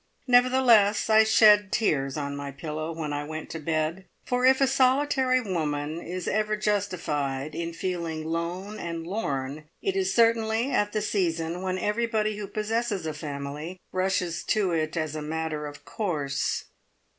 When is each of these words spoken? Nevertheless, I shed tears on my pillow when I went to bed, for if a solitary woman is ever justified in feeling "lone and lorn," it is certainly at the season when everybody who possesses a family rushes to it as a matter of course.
Nevertheless, 0.25 1.11
I 1.11 1.23
shed 1.23 1.71
tears 1.71 2.17
on 2.17 2.35
my 2.35 2.49
pillow 2.49 2.91
when 2.91 3.13
I 3.13 3.23
went 3.23 3.51
to 3.51 3.59
bed, 3.59 4.05
for 4.25 4.47
if 4.47 4.59
a 4.59 4.65
solitary 4.65 5.39
woman 5.41 6.01
is 6.01 6.27
ever 6.27 6.57
justified 6.57 7.53
in 7.53 7.71
feeling 7.71 8.25
"lone 8.25 8.79
and 8.79 9.05
lorn," 9.05 9.65
it 9.79 9.95
is 9.95 10.11
certainly 10.11 10.71
at 10.71 10.91
the 10.91 11.03
season 11.03 11.61
when 11.61 11.77
everybody 11.77 12.37
who 12.39 12.47
possesses 12.47 13.05
a 13.05 13.13
family 13.13 13.79
rushes 13.91 14.43
to 14.45 14.71
it 14.71 14.97
as 14.97 15.15
a 15.15 15.21
matter 15.21 15.67
of 15.67 15.85
course. 15.85 16.63